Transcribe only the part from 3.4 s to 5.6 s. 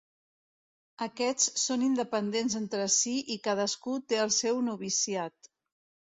cadascú té el seu noviciat.